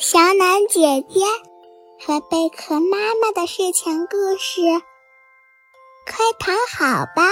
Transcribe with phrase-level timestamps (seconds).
[0.00, 1.24] 小暖姐姐
[2.06, 4.60] 和贝壳妈妈的睡前故事，
[6.06, 7.24] 快躺好吧。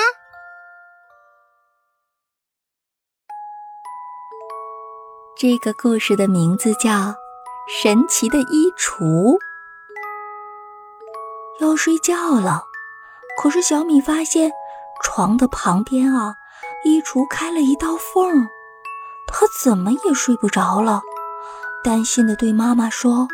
[5.38, 6.90] 这个故事的名字叫
[7.68, 9.38] 《神奇的衣橱》。
[11.60, 12.64] 要睡觉了，
[13.40, 14.50] 可是小米发现
[15.04, 16.34] 床的旁边啊，
[16.84, 18.48] 衣橱开了一道缝，
[19.28, 21.00] 他怎么也睡不着了。
[21.86, 23.28] 担心的对妈妈说：“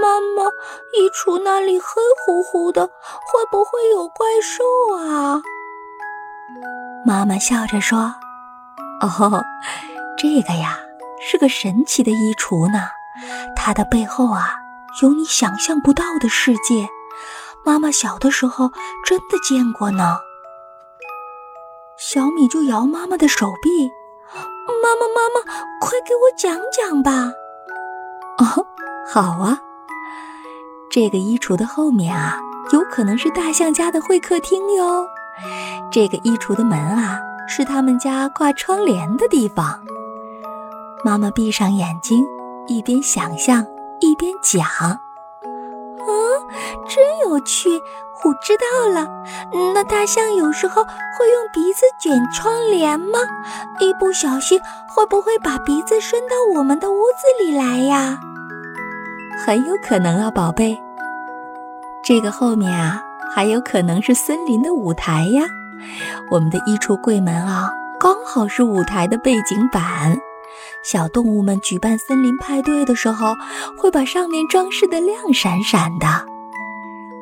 [0.00, 0.44] 妈妈，
[0.92, 1.84] 衣橱那里黑
[2.24, 4.62] 乎乎的，会不会有怪兽
[4.96, 5.42] 啊？”
[7.04, 8.14] 妈妈笑着说
[9.02, 9.42] ：“哦，
[10.16, 10.78] 这个呀
[11.20, 12.84] 是个神奇的衣橱呢，
[13.56, 14.54] 它的背后啊
[15.02, 16.88] 有你想象不到的世界。
[17.64, 18.70] 妈妈小的时候
[19.04, 20.18] 真的见过呢。”
[21.98, 23.90] 小米就摇妈妈的手臂。
[24.84, 25.40] 妈妈，妈妈，
[25.80, 27.32] 快给我讲讲吧！
[28.36, 28.66] 哦，
[29.10, 29.58] 好啊。
[30.90, 32.38] 这个衣橱的后面啊，
[32.70, 35.06] 有可能是大象家的会客厅哟。
[35.90, 37.18] 这个衣橱的门啊，
[37.48, 39.80] 是他们家挂窗帘的地方。
[41.02, 42.22] 妈妈闭上眼睛，
[42.66, 43.66] 一边想象
[44.00, 44.66] 一边讲。
[46.06, 46.06] 嗯，
[46.86, 47.80] 真有趣！
[48.22, 49.06] 我知道了，
[49.74, 53.18] 那大象有时候会用鼻子卷窗帘吗？
[53.80, 58.18] 一不小心会不会把鼻子伸到我们的屋子里来呀？
[59.44, 60.80] 很有可能啊，宝贝。
[62.02, 63.02] 这个后面啊，
[63.34, 65.44] 还有可能是森林的舞台呀。
[66.30, 70.16] 我们的衣橱柜门啊，刚好是舞台的背景板。
[70.82, 73.34] 小动物们举办森林派对的时候，
[73.76, 76.06] 会把上面装饰的亮闪闪的。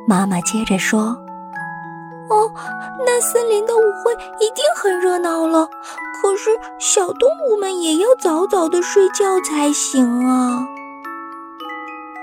[0.07, 1.17] 妈妈接着说
[2.29, 2.51] ：“哦，
[3.07, 5.69] 那森林的舞会一定很热闹了。
[6.21, 10.65] 可是小动物们也要早早的睡觉才行啊。”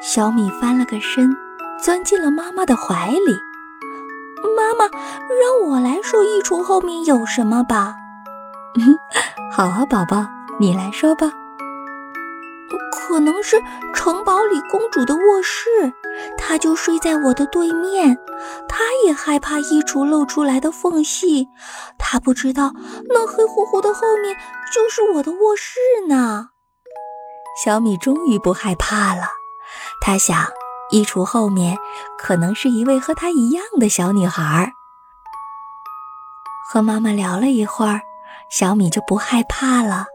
[0.01, 1.35] 小米翻了个身，
[1.81, 3.39] 钻进了妈妈的怀里。
[4.55, 7.95] 妈妈，让我来说衣橱后面有什么吧。
[8.79, 8.97] 嗯，
[9.51, 10.25] 好啊，宝宝。
[10.61, 11.31] 你来说吧，
[12.91, 13.61] 可能是
[13.93, 15.93] 城堡里公主的卧室，
[16.37, 18.17] 她就睡在我的对面。
[18.67, 21.47] 她也害怕衣橱露出来的缝隙，
[21.97, 22.73] 她不知道
[23.09, 24.35] 那黑乎乎的后面
[24.73, 26.49] 就是我的卧室呢。
[27.63, 29.23] 小米终于不害怕了，
[30.01, 30.47] 她想，
[30.91, 31.77] 衣橱后面
[32.17, 34.71] 可能是一位和她一样的小女孩。
[36.71, 38.01] 和妈妈聊了一会儿，
[38.51, 40.05] 小米就不害怕了。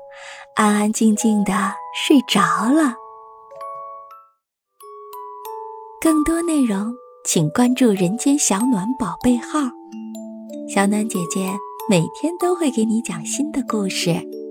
[0.57, 1.53] 安安静静的
[1.95, 2.41] 睡着
[2.73, 2.95] 了。
[6.01, 6.93] 更多内容
[7.25, 9.61] 请关注“人间小暖宝贝号”，
[10.69, 11.57] 小暖姐姐
[11.89, 14.44] 每天都会给你讲新的故事。